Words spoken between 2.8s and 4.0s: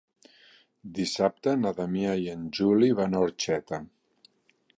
van a Orxeta.